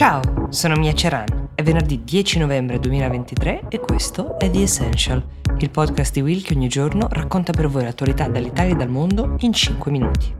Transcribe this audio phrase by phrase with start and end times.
[0.00, 1.50] Ciao, sono Mia Ceran.
[1.54, 5.22] È venerdì 10 novembre 2023 e questo è The Essential,
[5.58, 9.36] il podcast di Will che ogni giorno racconta per voi l'attualità dall'Italia e dal mondo
[9.40, 10.34] in 5 minuti.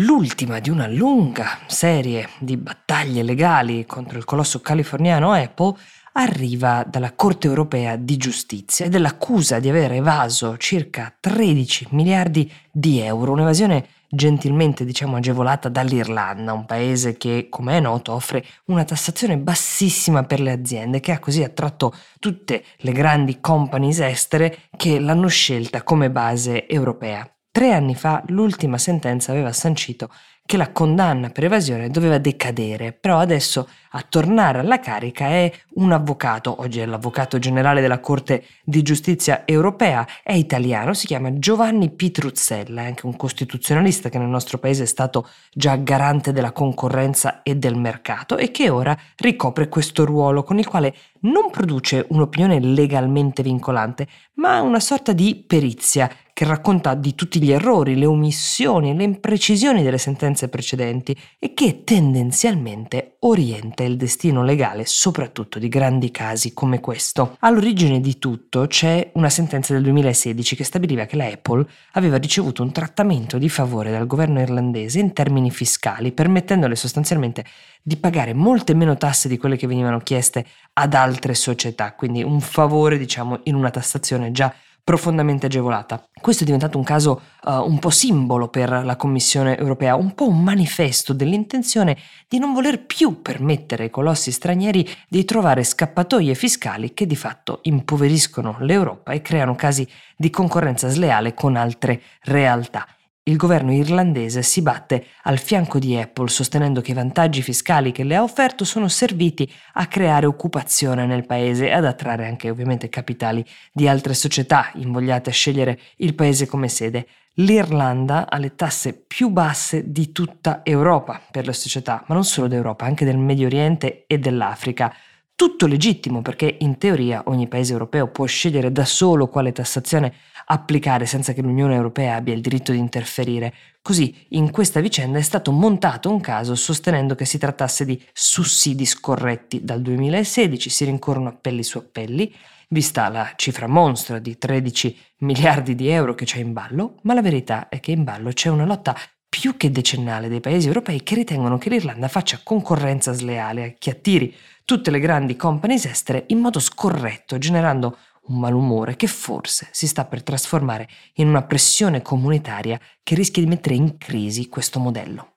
[0.00, 5.76] L'ultima di una lunga serie di battaglie legali contro il colosso californiano Apple
[6.12, 12.52] arriva dalla Corte europea di giustizia ed è l'accusa di aver evaso circa 13 miliardi
[12.70, 18.84] di euro, un'evasione gentilmente diciamo agevolata dall'Irlanda, un paese che, come è noto, offre una
[18.84, 25.00] tassazione bassissima per le aziende, che ha così attratto tutte le grandi companies estere che
[25.00, 27.26] l'hanno scelta come base europea.
[27.52, 30.08] Tre anni fa l'ultima sentenza aveva sancito
[30.44, 35.92] che la condanna per evasione doveva decadere, però adesso a tornare alla carica è un
[35.92, 41.90] avvocato, oggi è l'avvocato generale della Corte di Giustizia europea, è italiano, si chiama Giovanni
[41.90, 47.42] Pitruzzella, è anche un costituzionalista che nel nostro paese è stato già garante della concorrenza
[47.42, 52.58] e del mercato e che ora ricopre questo ruolo con il quale non produce un'opinione
[52.60, 58.96] legalmente vincolante, ma una sorta di perizia che racconta di tutti gli errori, le omissioni,
[58.96, 66.10] le imprecisioni delle sentenze precedenti e che tendenzialmente orienta il destino legale soprattutto di grandi
[66.10, 67.36] casi come questo.
[67.40, 72.62] All'origine di tutto c'è una sentenza del 2016 che stabiliva che la Apple aveva ricevuto
[72.62, 77.44] un trattamento di favore dal governo irlandese in termini fiscali, permettendole sostanzialmente
[77.82, 82.40] di pagare molte meno tasse di quelle che venivano chieste ad altre società, quindi un
[82.40, 84.52] favore diciamo in una tassazione già
[84.84, 86.04] profondamente agevolata.
[86.20, 90.28] Questo è diventato un caso uh, un po' simbolo per la Commissione europea, un po'
[90.28, 91.96] un manifesto dell'intenzione
[92.28, 97.60] di non voler più permettere ai colossi stranieri di trovare scappatoie fiscali che di fatto
[97.62, 102.86] impoveriscono l'Europa e creano casi di concorrenza sleale con altre realtà.
[103.24, 108.02] Il governo irlandese si batte al fianco di Apple sostenendo che i vantaggi fiscali che
[108.02, 112.88] le ha offerto sono serviti a creare occupazione nel paese e ad attrarre anche ovviamente
[112.88, 117.06] capitali di altre società invogliate a scegliere il paese come sede.
[117.34, 122.48] L'Irlanda ha le tasse più basse di tutta Europa per le società, ma non solo
[122.48, 124.92] d'Europa, anche del Medio Oriente e dell'Africa.
[125.34, 130.14] Tutto legittimo perché in teoria ogni paese europeo può scegliere da solo quale tassazione
[130.46, 133.54] applicare senza che l'Unione Europea abbia il diritto di interferire.
[133.80, 138.84] Così in questa vicenda è stato montato un caso sostenendo che si trattasse di sussidi
[138.84, 139.64] scorretti.
[139.64, 142.32] Dal 2016 si rincorrono appelli su appelli,
[142.68, 147.22] vista la cifra monstra di 13 miliardi di euro che c'è in ballo, ma la
[147.22, 148.96] verità è che in ballo c'è una lotta
[149.40, 153.88] più che decennale dei paesi europei che ritengono che l'Irlanda faccia concorrenza sleale a chi
[153.88, 159.86] attiri tutte le grandi companies estere in modo scorretto, generando un malumore che forse si
[159.86, 165.28] sta per trasformare in una pressione comunitaria che rischia di mettere in crisi questo modello.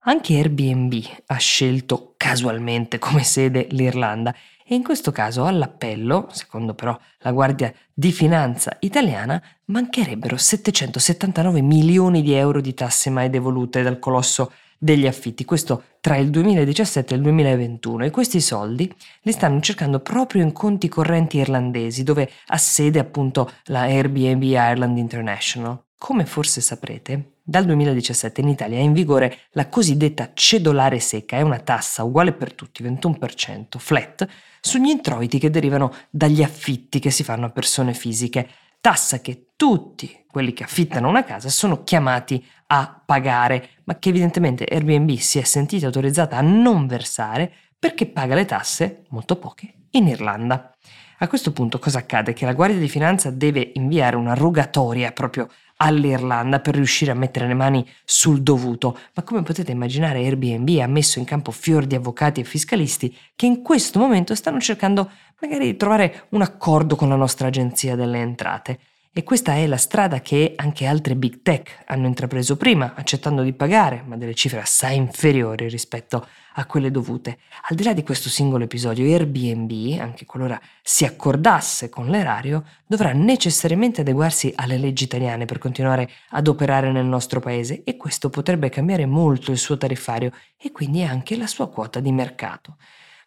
[0.00, 0.92] Anche Airbnb
[1.24, 4.34] ha scelto casualmente come sede l'Irlanda
[4.68, 12.20] e in questo caso all'appello, secondo però la Guardia di Finanza italiana, mancherebbero 779 milioni
[12.20, 17.16] di euro di tasse mai devolute dal colosso degli affitti, questo tra il 2017 e
[17.16, 22.58] il 2021 e questi soldi li stanno cercando proprio in conti correnti irlandesi dove ha
[22.58, 25.80] sede appunto la Airbnb Ireland International.
[25.96, 31.42] Come forse saprete, dal 2017 in Italia è in vigore la cosiddetta cedolare secca, è
[31.42, 34.26] una tassa uguale per tutti, 21%, flat,
[34.60, 38.48] sugli introiti che derivano dagli affitti che si fanno a persone fisiche,
[38.80, 44.64] tassa che tutti quelli che affittano una casa sono chiamati a pagare, ma che evidentemente
[44.68, 50.08] Airbnb si è sentita autorizzata a non versare perché paga le tasse, molto poche, in
[50.08, 50.74] Irlanda.
[51.18, 52.32] A questo punto cosa accade?
[52.32, 57.46] Che la Guardia di Finanza deve inviare una rogatoria proprio all'Irlanda per riuscire a mettere
[57.46, 61.94] le mani sul dovuto, ma come potete immaginare Airbnb ha messo in campo fior di
[61.94, 65.10] avvocati e fiscalisti che in questo momento stanno cercando
[65.40, 68.78] magari di trovare un accordo con la nostra agenzia delle entrate.
[69.18, 73.54] E questa è la strada che anche altre big tech hanno intrapreso prima, accettando di
[73.54, 76.26] pagare, ma delle cifre assai inferiori rispetto
[76.56, 77.38] a quelle dovute.
[77.70, 83.12] Al di là di questo singolo episodio, Airbnb, anche qualora si accordasse con l'erario, dovrà
[83.12, 88.68] necessariamente adeguarsi alle leggi italiane per continuare ad operare nel nostro paese e questo potrebbe
[88.68, 92.76] cambiare molto il suo tariffario e quindi anche la sua quota di mercato.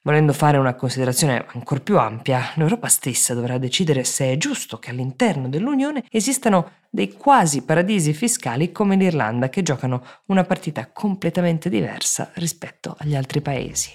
[0.09, 4.89] Volendo fare una considerazione ancora più ampia, l'Europa stessa dovrà decidere se è giusto che
[4.89, 12.31] all'interno dell'Unione esistano dei quasi paradisi fiscali come l'Irlanda che giocano una partita completamente diversa
[12.37, 13.91] rispetto agli altri paesi.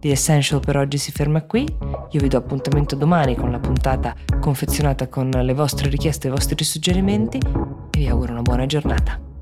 [0.00, 1.62] The Essential per oggi si ferma qui.
[2.10, 6.34] Io vi do appuntamento domani con la puntata confezionata con le vostre richieste e i
[6.34, 9.33] vostri suggerimenti e vi auguro una buona giornata.